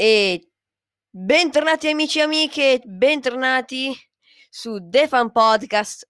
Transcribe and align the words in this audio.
E 0.00 0.52
bentornati 1.10 1.88
amici 1.88 2.20
e 2.20 2.22
amiche, 2.22 2.80
bentornati 2.84 3.92
su 4.48 4.78
The 4.88 5.08
Fan 5.08 5.32
Podcast. 5.32 6.08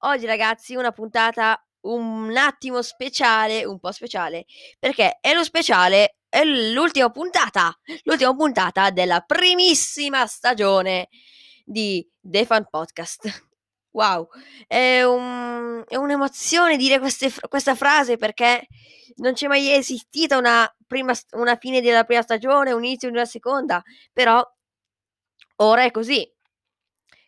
Oggi 0.00 0.26
ragazzi 0.26 0.74
una 0.74 0.92
puntata 0.92 1.58
un 1.84 2.36
attimo 2.36 2.82
speciale, 2.82 3.64
un 3.64 3.78
po' 3.78 3.92
speciale, 3.92 4.44
perché 4.78 5.20
è 5.22 5.32
lo 5.32 5.42
speciale, 5.42 6.18
è 6.28 6.44
l'ultima 6.44 7.08
puntata, 7.08 7.74
l'ultima 8.02 8.36
puntata 8.36 8.90
della 8.90 9.22
primissima 9.22 10.26
stagione 10.26 11.08
di 11.64 12.06
The 12.20 12.44
Fan 12.44 12.68
Podcast. 12.68 13.48
Wow, 13.92 14.28
è, 14.66 15.02
un, 15.02 15.82
è 15.86 15.96
un'emozione 15.96 16.76
dire 16.76 17.00
queste, 17.00 17.32
questa 17.48 17.74
frase 17.74 18.16
perché 18.16 18.68
non 19.16 19.32
c'è 19.32 19.48
mai 19.48 19.72
esistita 19.72 20.38
una, 20.38 20.72
prima, 20.86 21.12
una 21.32 21.56
fine 21.56 21.80
della 21.80 22.04
prima 22.04 22.22
stagione, 22.22 22.72
un 22.72 22.84
inizio 22.84 23.10
della 23.10 23.24
seconda, 23.24 23.82
però 24.12 24.42
ora 25.56 25.84
è 25.84 25.90
così. 25.90 26.28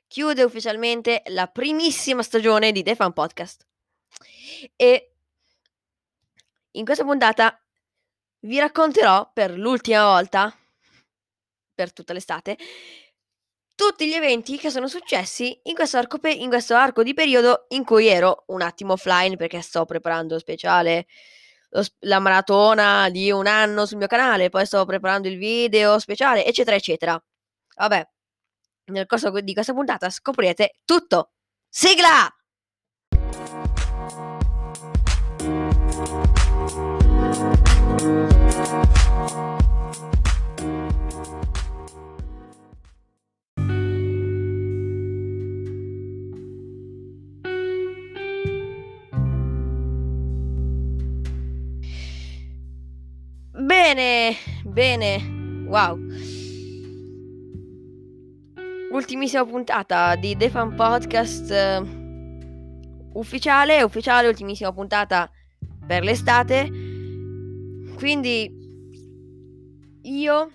Chiude 0.06 0.43
ufficialmente 0.43 1.23
la 1.27 1.47
primissima 1.47 2.23
stagione 2.23 2.70
di 2.70 2.83
The 2.83 2.95
Fan 2.95 3.12
Podcast. 3.12 3.67
E 4.77 5.15
in 6.73 6.84
questa 6.84 7.05
puntata 7.05 7.59
vi 8.41 8.59
racconterò 8.59 9.31
per 9.33 9.56
l'ultima 9.56 10.05
volta, 10.05 10.55
per 11.75 11.92
tutta 11.92 12.12
l'estate, 12.12 12.59
tutti 13.75 14.07
gli 14.07 14.12
eventi 14.12 14.59
che 14.59 14.71
sono 14.71 14.89
successi 14.89 15.59
in 15.65 15.75
questo, 15.75 15.97
arco 15.97 16.19
pe- 16.19 16.33
in 16.33 16.49
questo 16.49 16.75
arco 16.75 17.03
di 17.03 17.15
periodo 17.15 17.67
in 17.71 17.85
cui 17.85 18.07
ero 18.07 18.45
un 18.48 18.62
attimo 18.62 18.95
offline 18.95 19.37
perché 19.37 19.61
sto 19.61 19.85
preparando 19.85 20.39
speciale 20.39 21.07
la 22.01 22.19
maratona 22.19 23.09
di 23.09 23.31
un 23.31 23.47
anno 23.47 23.87
sul 23.87 23.97
mio 23.97 24.07
canale, 24.07 24.51
poi 24.51 24.67
sto 24.67 24.85
preparando 24.85 25.29
il 25.29 25.39
video 25.39 25.98
speciale, 25.98 26.45
eccetera, 26.45 26.77
eccetera. 26.77 27.23
Vabbè, 27.77 28.09
nel 28.87 29.06
corso 29.06 29.31
di 29.41 29.55
questa 29.55 29.73
puntata 29.73 30.11
scoprirete 30.11 30.81
tutto. 30.84 31.33
Sigla! 31.69 32.31
Bene, 53.95 54.37
bene, 54.65 55.67
wow. 55.67 55.98
Ultimissima 58.91 59.45
puntata 59.45 60.15
di 60.15 60.35
The 60.35 60.48
Fan 60.48 60.75
Podcast 60.75 61.51
uh, 61.51 63.19
ufficiale, 63.19 63.83
ufficiale, 63.83 64.29
ultimissima 64.29 64.73
puntata 64.73 65.31
per 65.87 66.05
l'estate. 66.05 66.70
Quindi 67.95 68.51
io, 70.05 70.51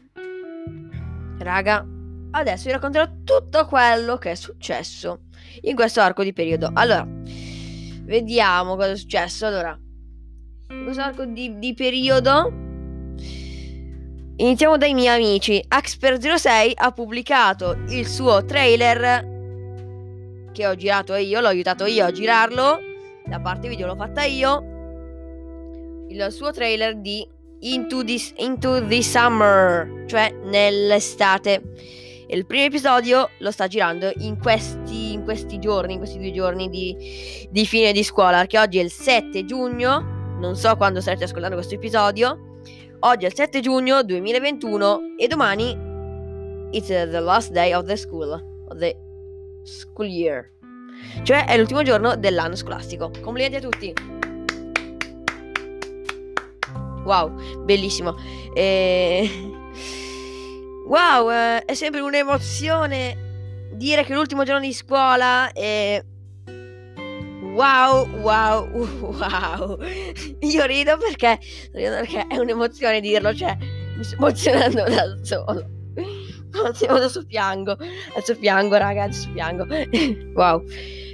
raga, 1.37 1.85
adesso 2.31 2.65
vi 2.65 2.71
racconterò 2.71 3.07
tutto 3.23 3.67
quello 3.67 4.17
che 4.17 4.31
è 4.31 4.35
successo 4.35 5.25
in 5.61 5.75
questo 5.75 6.01
arco 6.01 6.23
di 6.23 6.33
periodo. 6.33 6.71
Allora, 6.73 7.07
vediamo 8.01 8.75
cosa 8.75 8.89
è 8.89 8.97
successo. 8.97 9.45
Allora, 9.45 9.79
in 10.69 10.83
questo 10.85 11.03
arco 11.03 11.25
di, 11.25 11.59
di 11.59 11.75
periodo 11.75 12.65
Iniziamo 14.39 14.77
dai 14.77 14.93
miei 14.93 15.15
amici. 15.15 15.63
Axper06 15.67 16.73
ha 16.75 16.91
pubblicato 16.91 17.75
il 17.89 18.07
suo 18.07 18.45
trailer 18.45 19.35
che 20.51 20.67
ho 20.67 20.75
girato 20.75 21.15
io, 21.15 21.39
l'ho 21.39 21.47
aiutato 21.47 21.85
io 21.85 22.05
a 22.05 22.11
girarlo. 22.11 22.79
La 23.29 23.39
parte 23.39 23.67
video 23.67 23.87
l'ho 23.87 23.95
fatta 23.95 24.23
io. 24.23 24.63
Il 26.09 26.27
suo 26.29 26.51
trailer 26.51 26.97
di 26.97 27.27
Into, 27.61 28.03
this, 28.03 28.31
Into 28.37 28.85
the 28.85 29.01
Summer, 29.01 30.05
cioè 30.05 30.31
nell'estate. 30.43 31.63
Il 32.27 32.45
primo 32.45 32.65
episodio 32.65 33.29
lo 33.39 33.49
sta 33.49 33.65
girando 33.65 34.11
in 34.17 34.37
questi, 34.39 35.13
in 35.13 35.23
questi 35.23 35.57
giorni, 35.57 35.93
in 35.93 35.97
questi 35.99 36.19
due 36.19 36.31
giorni 36.31 36.69
di, 36.69 37.47
di 37.49 37.65
fine 37.65 37.91
di 37.91 38.03
scuola, 38.03 38.37
perché 38.37 38.59
oggi 38.59 38.77
è 38.77 38.83
il 38.83 38.91
7 38.91 39.45
giugno. 39.45 40.35
Non 40.39 40.55
so 40.55 40.75
quando 40.75 41.01
starete 41.01 41.23
ascoltando 41.23 41.55
questo 41.55 41.73
episodio 41.73 42.46
Oggi 43.01 43.25
è 43.25 43.27
il 43.27 43.35
7 43.35 43.59
giugno 43.59 44.01
2021 44.01 45.15
e 45.19 45.27
domani 45.27 45.77
it's 46.71 46.87
the 46.87 47.19
last 47.19 47.51
day 47.51 47.71
of 47.71 47.85
the 47.85 47.95
school, 47.95 48.31
of 48.69 48.77
the 48.79 48.95
school 49.63 50.07
year. 50.07 50.49
Cioè 51.21 51.45
è 51.45 51.55
l'ultimo 51.57 51.83
giorno 51.83 52.15
dell'anno 52.15 52.55
scolastico. 52.55 53.11
Complimenti 53.21 53.57
a 53.57 53.59
tutti. 53.59 53.93
Wow, 57.03 57.63
bellissimo. 57.63 58.15
E... 58.53 59.29
Wow, 60.87 61.29
eh, 61.29 61.65
è 61.65 61.73
sempre 61.73 61.99
un'emozione 61.99 63.67
dire 63.73 64.05
che 64.05 64.13
l'ultimo 64.13 64.45
giorno 64.45 64.61
di 64.61 64.71
scuola 64.71 65.51
è 65.51 66.01
Wow, 67.57 68.07
wow, 68.21 68.69
wow. 69.17 69.79
Io 70.41 70.65
rido 70.65 70.95
perché, 70.97 71.39
rido 71.71 71.89
perché 71.95 72.27
è 72.27 72.37
un'emozione 72.37 73.01
dirlo, 73.01 73.33
cioè 73.33 73.57
mi 73.97 74.03
sto 74.03 74.15
emozionando 74.15 74.83
da 74.83 75.17
solo. 75.23 75.67
Adesso 76.87 77.25
piango, 77.25 77.71
adesso 77.71 78.35
piango 78.37 78.77
raga, 78.77 79.03
adesso 79.05 79.29
piango. 79.33 79.65
wow. 80.35 80.63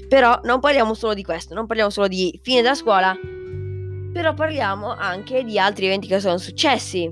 Però 0.10 0.38
non 0.44 0.60
parliamo 0.60 0.94
solo 0.94 1.14
di 1.14 1.24
questo, 1.24 1.54
non 1.54 1.66
parliamo 1.66 1.90
solo 1.90 2.10
di 2.10 2.38
fine 2.44 2.62
della 2.62 2.76
scuola, 2.76 3.18
però 4.12 4.34
parliamo 4.34 4.94
anche 4.94 5.46
di 5.46 5.58
altri 5.58 5.86
eventi 5.86 6.08
che 6.08 6.20
sono 6.20 6.38
successi. 6.38 7.10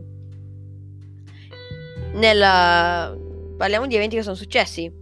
Nel... 2.16 3.56
Parliamo 3.58 3.88
di 3.88 3.96
eventi 3.96 4.18
che 4.18 4.24
sono 4.24 4.36
successi 4.36 5.01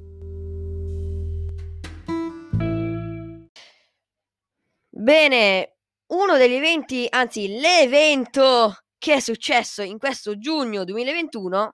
Bene, 5.09 5.77
uno 6.11 6.37
degli 6.37 6.53
eventi, 6.53 7.07
anzi 7.09 7.57
l'evento 7.59 8.83
che 8.99 9.15
è 9.15 9.19
successo 9.19 9.81
in 9.81 9.97
questo 9.97 10.37
giugno 10.37 10.83
2021 10.83 11.73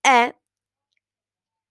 è 0.00 0.34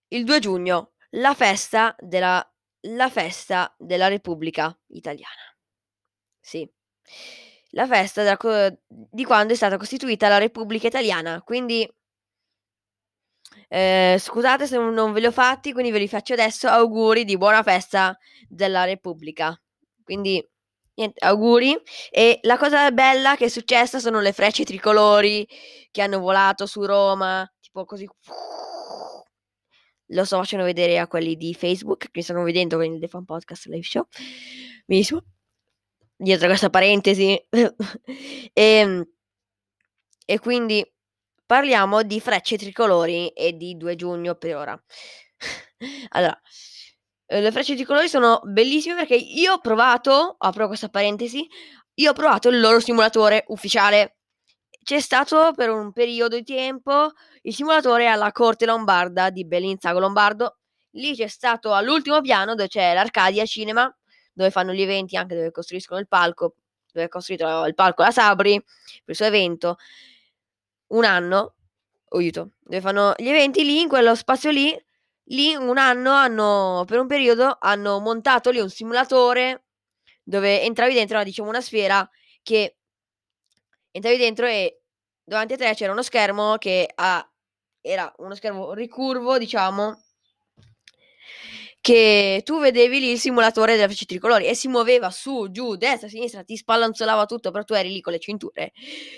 il 0.09 0.23
2 0.23 0.39
giugno, 0.39 0.91
la 1.13 1.33
festa 1.33 1.95
della, 1.97 2.47
la 2.81 3.09
festa 3.09 3.73
della 3.79 4.07
Repubblica 4.07 4.71
Italiana. 4.89 5.57
Sì, 6.39 6.69
la 7.71 7.87
festa 7.87 8.21
della, 8.21 8.77
di 8.87 9.23
quando 9.25 9.53
è 9.53 9.55
stata 9.55 9.77
costituita 9.77 10.27
la 10.27 10.37
Repubblica 10.37 10.85
Italiana. 10.85 11.41
Quindi, 11.41 11.91
eh, 13.67 14.15
scusate 14.19 14.67
se 14.67 14.77
non 14.77 15.11
ve 15.11 15.21
li 15.21 15.25
ho 15.25 15.31
fatti, 15.31 15.73
quindi 15.73 15.89
ve 15.89 15.97
li 15.97 16.07
faccio 16.07 16.33
adesso. 16.33 16.67
Auguri 16.67 17.25
di 17.25 17.35
buona 17.35 17.63
festa 17.63 18.15
della 18.47 18.83
Repubblica. 18.83 19.59
Quindi 20.09 20.43
niente, 20.95 21.23
auguri. 21.23 21.79
E 22.09 22.39
la 22.41 22.57
cosa 22.57 22.89
bella 22.91 23.35
che 23.35 23.45
è 23.45 23.47
successa 23.47 23.99
sono 23.99 24.19
le 24.21 24.33
frecce 24.33 24.63
tricolori 24.63 25.47
che 25.91 26.01
hanno 26.01 26.17
volato 26.17 26.65
su 26.65 26.83
Roma, 26.83 27.47
tipo 27.61 27.85
così. 27.85 28.09
Lo 30.11 30.25
sto 30.25 30.37
facendo 30.37 30.65
vedere 30.65 30.97
a 30.97 31.07
quelli 31.07 31.35
di 31.35 31.53
Facebook 31.53 32.09
che 32.09 32.23
stanno 32.23 32.41
vedendo 32.41 32.77
con 32.77 32.85
il 32.85 32.99
The 32.99 33.07
Fan 33.07 33.23
Podcast 33.23 33.67
Live 33.67 33.83
Show. 33.83 34.07
Benissimo. 34.87 35.23
Dietro 36.15 36.47
questa 36.47 36.71
parentesi. 36.71 37.39
e, 37.49 37.75
ehm, 38.53 39.07
e 40.25 40.39
quindi 40.39 40.83
parliamo 41.45 42.01
di 42.01 42.19
frecce 42.19 42.57
tricolori 42.57 43.27
e 43.29 43.55
di 43.55 43.77
2 43.77 43.95
giugno 43.95 44.33
per 44.33 44.55
ora. 44.55 44.83
allora, 46.09 46.41
le 47.31 47.51
frecce 47.51 47.75
di 47.75 47.85
colori 47.85 48.09
sono 48.09 48.39
bellissime 48.43 48.95
perché 48.95 49.15
io 49.15 49.53
ho 49.53 49.59
provato, 49.59 50.35
apro 50.39 50.67
questa 50.67 50.89
parentesi, 50.89 51.47
io 51.95 52.11
ho 52.11 52.13
provato 52.13 52.49
il 52.49 52.59
loro 52.59 52.79
simulatore 52.79 53.43
ufficiale. 53.49 54.17
C'è 54.83 54.99
stato 54.99 55.53
per 55.55 55.69
un 55.69 55.91
periodo 55.91 56.37
di 56.37 56.43
tempo 56.43 57.11
il 57.43 57.53
simulatore 57.53 58.07
alla 58.07 58.31
corte 58.31 58.65
lombarda 58.65 59.29
di 59.29 59.45
Bellinzago 59.45 59.99
Lombardo. 59.99 60.57
Lì 60.93 61.15
c'è 61.15 61.27
stato 61.27 61.73
all'ultimo 61.73 62.19
piano 62.21 62.55
dove 62.55 62.67
c'è 62.67 62.93
l'Arcadia 62.95 63.45
Cinema, 63.45 63.93
dove 64.33 64.49
fanno 64.49 64.73
gli 64.73 64.81
eventi, 64.81 65.15
anche 65.15 65.35
dove 65.35 65.51
costruiscono 65.51 65.99
il 65.99 66.07
palco, 66.07 66.55
dove 66.91 67.05
ha 67.05 67.09
costruito 67.09 67.65
il 67.65 67.75
palco 67.75 68.01
la 68.01 68.11
Sabri 68.11 68.59
per 68.59 69.03
il 69.05 69.15
suo 69.15 69.25
evento. 69.25 69.77
Un 70.87 71.05
anno, 71.05 71.55
aiuto, 72.09 72.53
dove 72.61 72.81
fanno 72.81 73.13
gli 73.17 73.27
eventi 73.27 73.63
lì, 73.63 73.81
in 73.81 73.87
quello 73.87 74.15
spazio 74.15 74.49
lì, 74.49 74.75
lì 75.31 75.55
un 75.55 75.77
anno 75.77 76.11
hanno, 76.13 76.83
per 76.87 76.99
un 76.99 77.07
periodo, 77.07 77.57
hanno 77.59 77.99
montato 77.99 78.49
lì 78.51 78.59
un 78.59 78.69
simulatore 78.69 79.65
dove 80.23 80.61
entravi 80.63 80.93
dentro, 80.93 81.23
diciamo 81.23 81.49
una 81.49 81.61
sfera 81.61 82.07
che 82.43 82.75
entravi 83.95 84.17
dentro 84.17 84.45
e 84.45 84.81
davanti 85.23 85.53
a 85.53 85.57
te 85.57 85.73
c'era 85.75 85.91
uno 85.91 86.03
schermo 86.03 86.57
che 86.57 86.89
a 86.93 87.23
era 87.81 88.11
uno 88.17 88.35
schermo 88.35 88.73
ricurvo, 88.73 89.37
diciamo, 89.37 89.97
che 91.81 92.41
tu 92.43 92.59
vedevi 92.59 92.99
lì 92.99 93.11
il 93.11 93.19
simulatore 93.19 93.73
delle 93.75 93.87
frecce 93.87 94.05
tricolori 94.05 94.45
e 94.45 94.53
si 94.55 94.67
muoveva 94.67 95.09
su, 95.11 95.47
giù, 95.49 95.75
destra, 95.75 96.07
sinistra, 96.09 96.43
ti 96.43 96.57
spallanzolava 96.57 97.25
tutto, 97.25 97.51
però 97.51 97.63
tu 97.63 97.73
eri 97.73 97.89
lì 97.91 98.01
con 98.01 98.13
le 98.13 98.19
cinture. 98.19 98.71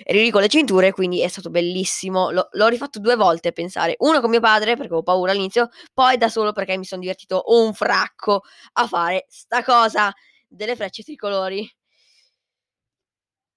Eri 0.03 0.21
lì 0.21 0.29
con 0.31 0.41
le 0.41 0.47
cinture, 0.47 0.91
quindi 0.91 1.21
è 1.21 1.27
stato 1.27 1.49
bellissimo. 1.49 2.29
L- 2.31 2.47
l'ho 2.51 2.67
rifatto 2.67 2.99
due 2.99 3.15
volte, 3.15 3.51
pensare. 3.51 3.95
Uno 3.99 4.21
con 4.21 4.29
mio 4.29 4.39
padre, 4.39 4.71
perché 4.71 4.85
avevo 4.87 5.03
paura 5.03 5.31
all'inizio, 5.31 5.69
poi 5.93 6.17
da 6.17 6.29
solo 6.29 6.51
perché 6.53 6.77
mi 6.77 6.85
sono 6.85 7.01
divertito 7.01 7.43
un 7.47 7.73
fracco 7.73 8.41
a 8.73 8.87
fare 8.87 9.25
sta 9.29 9.63
cosa 9.63 10.11
delle 10.47 10.75
frecce 10.75 11.03
tricolori. 11.03 11.67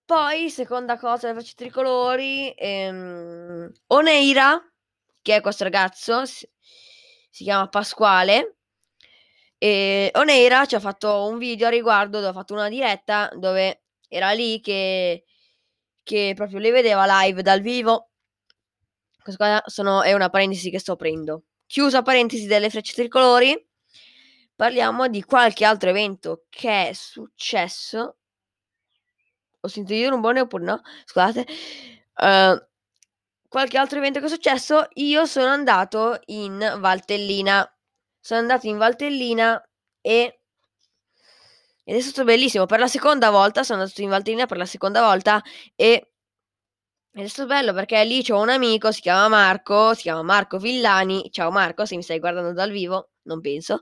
Poi, 0.07 0.51
seconda 0.51 0.99
cosa, 0.99 1.29
le 1.29 1.35
frecce 1.35 1.55
tricolori, 1.57 2.51
ehm, 2.57 3.71
Oneira, 3.89 4.61
che 5.23 5.37
è 5.37 5.41
questo 5.41 5.65
ragazzo, 5.65 6.27
si, 6.27 6.47
si 7.31 7.45
chiama 7.45 7.69
Pasquale, 7.69 8.57
e 9.59 10.11
Oneira 10.15 10.67
ci 10.67 10.75
ha 10.75 10.81
fatto 10.81 11.27
un 11.27 11.39
video 11.39 11.67
a 11.67 11.71
riguardo 11.71 12.19
dove 12.19 12.31
ha 12.31 12.33
fatto 12.33 12.55
una 12.55 12.69
diretta 12.69 13.31
dove 13.35 13.85
era 14.09 14.33
lì 14.33 14.61
che, 14.61 15.25
che 16.03 16.33
proprio 16.37 16.59
le 16.59 16.71
vedeva 16.71 17.23
live 17.23 17.43
dal 17.43 17.61
vivo. 17.61 18.11
Questa 19.23 19.63
sono, 19.67 20.03
è 20.03 20.13
una 20.13 20.29
parentesi 20.29 20.71
che 20.71 20.79
sto 20.79 20.93
aprendo. 20.93 21.45
Chiusa 21.67 22.03
parentesi 22.03 22.47
delle 22.47 22.69
frecce 22.71 22.93
tricolori, 22.95 23.57
parliamo 24.55 25.09
di 25.09 25.23
qualche 25.25 25.65
altro 25.65 25.91
evento 25.91 26.45
che 26.51 26.89
è 26.91 26.93
successo. 26.93 28.17
Ho 29.61 29.69
sentito 29.69 29.99
dire 29.99 30.15
un 30.15 30.21
buon 30.21 30.37
oppure 30.37 30.65
no? 30.65 30.83
Scusate. 31.07 31.47
Uh, 32.17 32.63
qualche 33.49 33.79
altro 33.79 33.99
evento 33.99 34.21
che 34.21 34.27
è 34.27 34.29
successo, 34.29 34.89
io 34.95 35.25
sono 35.27 35.47
andato 35.47 36.21
in 36.27 36.77
Valtellina 36.79 37.74
sono 38.25 38.41
andato 38.41 38.67
in 38.67 38.79
Valtellina 38.79 39.63
e 40.01 40.41
ed 41.85 41.97
è 41.97 42.01
stato 42.01 42.25
bellissimo. 42.25 42.65
Per 42.65 42.79
la 42.79 42.87
seconda 42.87 43.29
volta 43.29 43.63
sono 43.63 43.83
andato 43.83 44.01
in 44.01 44.09
Valtellina 44.09 44.47
per 44.47 44.57
la 44.57 44.65
seconda 44.65 45.03
volta 45.03 45.43
e 45.77 46.09
ed 47.13 47.25
è 47.25 47.29
stato 47.29 47.47
bello 47.47 47.75
perché 47.75 48.03
lì 48.05 48.25
c'ho 48.25 48.41
un 48.41 48.49
amico, 48.49 48.91
si 48.93 49.03
chiama 49.03 49.29
Marco, 49.29 49.93
si 49.93 50.03
chiama 50.03 50.23
Marco 50.23 50.59
Villani. 50.59 51.29
Ciao 51.31 51.51
Marco, 51.51 51.85
se 51.85 51.97
mi 51.97 52.03
stai 52.03 52.19
guardando 52.19 52.55
dal 52.55 52.71
vivo, 52.71 53.11
non 53.25 53.43
penso. 53.43 53.81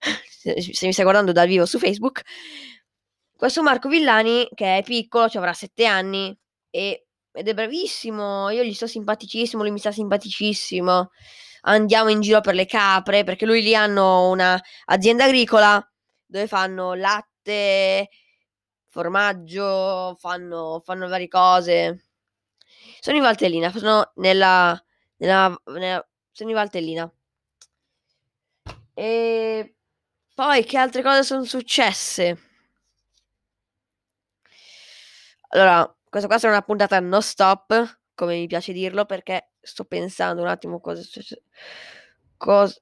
se 0.00 0.86
mi 0.86 0.92
stai 0.92 1.04
guardando 1.04 1.32
dal 1.32 1.48
vivo 1.48 1.64
su 1.64 1.78
Facebook. 1.78 2.20
Questo 3.34 3.62
Marco 3.62 3.88
Villani, 3.88 4.48
che 4.54 4.78
è 4.78 4.82
piccolo, 4.82 5.30
ci 5.30 5.38
avrà 5.38 5.54
sette 5.54 5.86
anni 5.86 6.36
e, 6.70 7.06
ed 7.32 7.48
è 7.48 7.54
bravissimo. 7.54 8.50
Io 8.50 8.62
gli 8.64 8.74
sto 8.74 8.86
simpaticissimo, 8.86 9.62
lui 9.62 9.72
mi 9.72 9.78
sta 9.78 9.92
simpaticissimo 9.92 11.10
andiamo 11.62 12.08
in 12.10 12.20
giro 12.20 12.40
per 12.40 12.54
le 12.54 12.66
capre, 12.66 13.24
perché 13.24 13.46
lui 13.46 13.62
lì 13.62 13.74
hanno 13.74 14.30
un'azienda 14.30 15.24
agricola 15.24 15.84
dove 16.26 16.46
fanno 16.46 16.94
latte, 16.94 18.08
formaggio, 18.88 20.16
fanno, 20.18 20.80
fanno 20.84 21.08
varie 21.08 21.28
cose. 21.28 22.04
Sono 23.00 23.16
in 23.16 23.22
Valtellina, 23.22 23.70
sono 23.72 24.12
nella, 24.16 24.80
nella, 25.16 25.60
nella 25.66 26.06
sono 26.32 26.50
in 26.50 26.54
Valtellina. 26.56 27.12
E 28.94 29.74
poi 30.34 30.64
che 30.64 30.78
altre 30.78 31.02
cose 31.02 31.22
sono 31.22 31.44
successe? 31.44 32.38
Allora, 35.48 35.94
questa 36.08 36.28
qua 36.28 36.38
sarà 36.38 36.52
una 36.52 36.62
puntata 36.62 36.98
no 37.00 37.20
stop, 37.20 38.00
come 38.22 38.36
mi 38.38 38.46
piace 38.46 38.72
dirlo, 38.72 39.04
perché 39.04 39.50
sto 39.60 39.84
pensando 39.84 40.42
un 40.42 40.48
attimo 40.48 40.78
cosa 40.78 41.00
è 41.00 41.04
successo. 41.04 41.42
Cosa... 42.36 42.80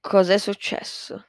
Cos'è 0.00 0.38
successo? 0.38 1.26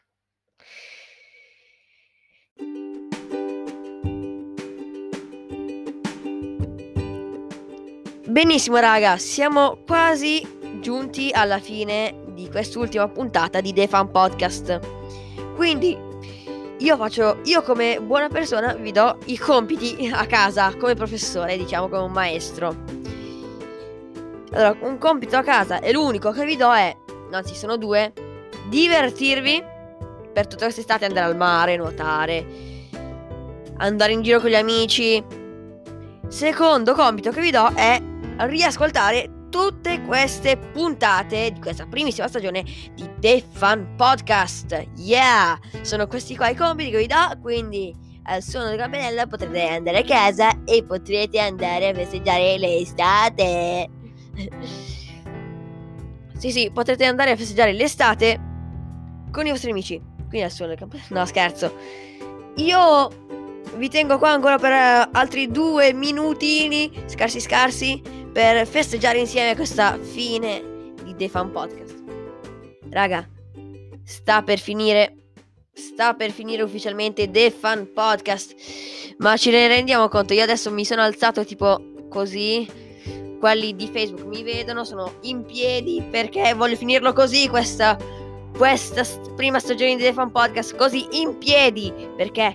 Benissimo 8.26 8.78
raga, 8.78 9.18
siamo 9.18 9.84
quasi 9.86 10.42
giunti 10.82 11.30
alla 11.32 11.60
fine 11.60 12.24
di 12.30 12.50
quest'ultima 12.50 13.08
puntata 13.10 13.62
di 13.62 13.74
The 13.74 13.88
Fan 13.88 14.10
Podcast. 14.10 14.80
Quindi 15.56 16.09
io 16.80 16.96
faccio, 16.96 17.40
io 17.44 17.62
come 17.62 18.00
buona 18.02 18.30
persona 18.30 18.74
vi 18.74 18.92
do 18.92 19.18
i 19.26 19.38
compiti 19.38 20.10
a 20.14 20.26
casa 20.26 20.74
come 20.78 20.96
professore, 20.96 21.58
diciamo 21.58 21.90
come 21.90 22.04
un 22.04 22.12
maestro. 22.12 22.76
Allora, 24.52 24.76
un 24.82 24.98
compito 24.98 25.38
a 25.38 25.44
casa 25.44 25.80
e 25.80 25.92
l'unico 25.92 26.32
che 26.32 26.46
vi 26.46 26.56
do 26.56 26.74
è, 26.74 26.96
anzi 27.32 27.54
sono 27.54 27.78
due, 27.78 28.14
divertirvi 28.68 29.64
per 30.34 30.48
tutta 30.48 30.66
quest'estate, 30.66 31.06
andare 31.06 31.26
al 31.28 31.36
mare, 31.36 31.76
nuotare, 31.76 32.46
andare 33.78 34.12
in 34.14 34.22
giro 34.22 34.40
con 34.40 34.50
gli 34.50 34.56
amici. 34.56 35.24
Secondo 36.28 36.94
compito 36.94 37.32
che 37.32 37.42
vi 37.42 37.52
do 37.52 37.72
è 37.74 38.02
riascoltare 38.38 39.39
tutte 39.50 40.02
queste 40.02 40.58
puntate 40.58 41.52
di 41.52 41.60
questa 41.60 41.86
primissima 41.86 42.28
stagione 42.28 42.64
di 42.96 43.10
The 43.20 43.44
Fun 43.52 43.96
Podcast. 43.96 44.88
Yeah! 44.96 45.60
Sono 45.82 46.08
questi 46.08 46.36
qua 46.36 46.50
i 46.50 46.56
compiti 46.56 46.92
che 46.92 46.98
vi 46.98 47.08
do, 47.08 47.40
quindi 47.42 47.96
al 48.24 48.44
suono 48.44 48.70
del 48.70 48.78
campanello 48.78 49.28
potrete 49.28 49.68
andare 49.68 50.00
a 50.00 50.04
casa 50.04 50.64
e 50.66 50.84
potrete 50.84 51.40
andare 51.40 51.90
a 51.90 51.94
festeggiare 51.94 52.58
l'estate. 52.58 53.90
sì, 56.38 56.52
sì, 56.52 56.70
potrete 56.72 57.06
andare 57.06 57.32
a 57.32 57.36
festeggiare 57.36 57.74
l'estate 57.74 58.40
con 59.32 59.46
i 59.46 59.50
vostri 59.50 59.72
amici. 59.72 60.02
Quindi 60.28 60.44
al 60.44 60.52
suono 60.52 60.72
del 60.72 60.80
campanello. 60.80 61.18
No, 61.18 61.26
scherzo. 61.26 61.76
Io 62.56 63.28
vi 63.76 63.90
tengo 63.90 64.18
qua 64.18 64.32
ancora 64.32 64.58
per 64.58 64.72
uh, 64.72 65.10
altri 65.12 65.50
due 65.50 65.94
minutini, 65.94 66.92
scarsi 67.06 67.40
scarsi 67.40 68.02
per 68.40 68.66
festeggiare 68.66 69.20
insieme 69.20 69.54
questa 69.54 70.00
fine 70.02 70.94
di 71.04 71.14
The 71.14 71.28
Fan 71.28 71.52
Podcast. 71.52 72.02
Raga, 72.90 73.28
sta 74.06 74.44
per 74.44 74.60
finire. 74.60 75.16
Sta 75.74 76.14
per 76.14 76.32
finire 76.32 76.62
ufficialmente 76.62 77.30
The 77.30 77.52
Fan 77.52 77.92
Podcast. 77.92 78.56
Ma 79.18 79.36
ci 79.36 79.50
ne 79.50 79.68
rendiamo 79.68 80.08
conto? 80.08 80.34
Io 80.34 80.44
adesso 80.44 80.72
mi 80.72 80.86
sono 80.86 81.02
alzato 81.02 81.44
tipo 81.44 81.84
così. 82.08 82.66
Quelli 83.42 83.76
di 83.76 83.90
Facebook 83.92 84.26
mi 84.26 84.42
vedono, 84.42 84.86
sono 84.86 85.16
in 85.24 85.44
piedi 85.44 86.02
perché 86.10 86.54
voglio 86.54 86.78
finirlo 86.78 87.12
così 87.12 87.50
questa, 87.50 87.98
questa 88.56 89.04
prima 89.36 89.60
stagione 89.60 89.98
di 89.98 90.04
The 90.04 90.14
Fan 90.14 90.32
Podcast 90.32 90.78
così 90.78 91.06
in 91.12 91.38
piedi 91.40 91.94
perché 92.16 92.54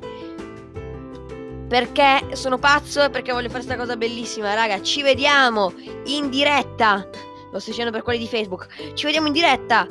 perché 1.67 2.29
sono 2.33 2.59
pazzo 2.59 3.05
e 3.05 3.11
perché 3.11 3.33
voglio 3.33 3.49
fare 3.49 3.65
questa 3.65 3.77
cosa 3.77 3.97
bellissima, 3.97 4.55
raga. 4.55 4.81
Ci 4.83 5.03
vediamo 5.03 5.73
in 6.07 6.29
diretta. 6.31 7.07
Lo 7.51 7.59
sto 7.59 7.71
dicendo 7.71 7.91
per 7.91 8.03
quelli 8.03 8.19
di 8.19 8.29
Facebook. 8.29 8.93
Ci 8.95 9.05
vediamo 9.05 9.27
in 9.27 9.33
diretta. 9.33 9.87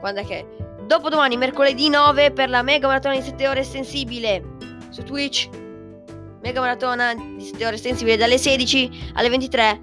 Quando 0.00 0.20
è 0.20 0.26
che? 0.26 0.46
Dopodomani, 0.86 1.36
mercoledì 1.36 1.88
9, 1.88 2.32
per 2.32 2.50
la 2.50 2.62
mega 2.62 2.86
maratona 2.86 3.14
di 3.14 3.22
7 3.22 3.48
ore 3.48 3.64
sensibile 3.64 4.42
su 4.90 5.02
Twitch. 5.02 5.48
Mega 6.42 6.60
maratona 6.60 7.14
di 7.14 7.42
7 7.42 7.66
ore 7.66 7.76
sensibile 7.78 8.16
dalle 8.16 8.36
16 8.36 9.12
alle 9.14 9.28
23. 9.30 9.80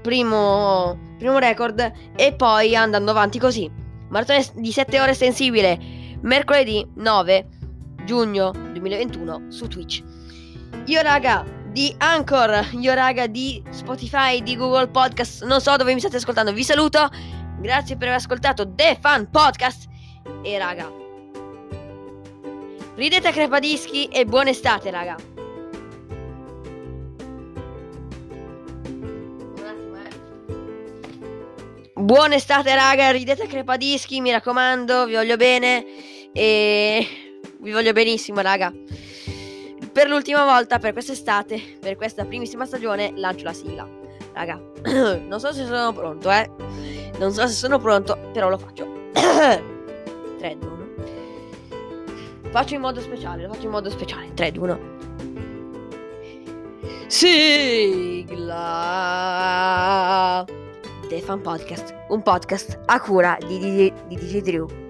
Primo, 0.00 0.98
primo 1.18 1.38
record. 1.38 1.92
E 2.16 2.32
poi 2.34 2.74
andando 2.74 3.10
avanti 3.10 3.38
così. 3.38 3.70
Maratona 4.08 4.42
di 4.54 4.72
7 4.72 5.00
ore 5.00 5.12
sensibile. 5.12 5.78
Mercoledì 6.22 6.86
9 6.94 7.48
giugno 8.04 8.65
2021 8.88 9.50
su 9.50 9.66
Twitch. 9.68 10.02
Io 10.86 11.02
raga 11.02 11.44
di 11.72 11.94
Anchor, 11.98 12.68
io 12.72 12.94
raga 12.94 13.26
di 13.26 13.62
Spotify, 13.70 14.42
di 14.42 14.56
Google 14.56 14.88
Podcast, 14.88 15.44
non 15.44 15.60
so 15.60 15.76
dove 15.76 15.92
mi 15.92 16.00
state 16.00 16.16
ascoltando, 16.16 16.52
vi 16.52 16.64
saluto. 16.64 17.08
Grazie 17.60 17.96
per 17.96 18.08
aver 18.08 18.20
ascoltato 18.20 18.72
The 18.74 18.96
Fan 19.00 19.30
Podcast 19.30 19.88
e 20.42 20.58
raga 20.58 21.04
Ridete 22.94 23.28
a 23.28 23.32
crepadischi 23.32 24.06
e 24.06 24.24
buona 24.24 24.50
estate, 24.50 24.90
raga. 24.90 25.16
Buona 31.92 32.36
estate, 32.36 32.74
raga. 32.74 33.10
Ridete 33.10 33.42
a 33.42 33.46
crepadischi, 33.46 34.20
mi 34.22 34.30
raccomando. 34.30 35.04
Vi 35.04 35.14
voglio 35.14 35.36
bene. 35.36 35.84
E 36.32 37.25
vi 37.66 37.72
voglio 37.72 37.92
benissimo, 37.92 38.40
raga. 38.42 38.72
Per 39.92 40.08
l'ultima 40.08 40.44
volta, 40.44 40.78
per 40.78 40.92
quest'estate, 40.92 41.60
per 41.80 41.96
questa 41.96 42.24
primissima 42.24 42.64
stagione, 42.64 43.12
lancio 43.16 43.42
la 43.42 43.52
sigla. 43.52 43.88
Raga, 44.32 44.60
non 45.26 45.40
so 45.40 45.52
se 45.52 45.64
sono 45.64 45.92
pronto, 45.92 46.30
eh. 46.30 46.48
Non 47.18 47.32
so 47.32 47.44
se 47.48 47.54
sono 47.54 47.80
pronto, 47.80 48.16
però 48.32 48.48
lo 48.48 48.56
faccio. 48.56 49.10
3, 49.12 49.64
2, 50.38 50.56
1. 50.60 50.86
Faccio 52.50 52.74
in 52.74 52.80
modo 52.80 53.00
speciale, 53.00 53.42
lo 53.42 53.52
faccio 53.52 53.64
in 53.64 53.72
modo 53.72 53.90
speciale. 53.90 54.32
3, 54.32 54.52
2, 54.52 54.62
1. 54.62 54.78
Sigla! 57.08 58.44
The 61.08 61.20
Fan 61.20 61.40
Podcast, 61.40 61.92
un 62.10 62.22
podcast 62.22 62.78
a 62.86 63.00
cura 63.00 63.36
di, 63.44 63.58
di, 63.58 63.92
di 64.06 64.14
DJ 64.14 64.40
Drew. 64.40 64.85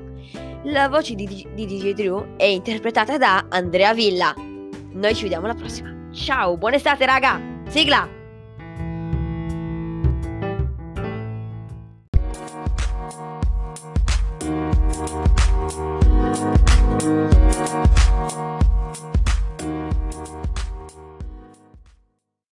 La 0.66 0.88
voce 0.88 1.14
di, 1.14 1.46
di 1.54 1.64
DJ 1.64 1.92
Drew 1.92 2.34
è 2.36 2.44
interpretata 2.44 3.16
da 3.16 3.46
Andrea 3.50 3.94
Villa. 3.94 4.34
Noi 4.36 5.14
ci 5.14 5.22
vediamo 5.22 5.44
alla 5.44 5.54
prossima. 5.54 6.08
Ciao, 6.12 6.56
buona 6.56 6.74
estate 6.74 7.06
raga! 7.06 7.40
Sigla! 7.68 8.15